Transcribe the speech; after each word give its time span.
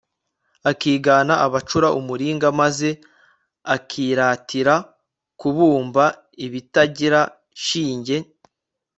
akigana 0.71 1.33
abacura 1.45 1.87
umuringa, 1.99 2.47
maze 2.61 2.89
akiratira 3.75 4.73
kubumba 5.39 6.05
ibitagira 6.45 7.21
shinge 7.63 8.17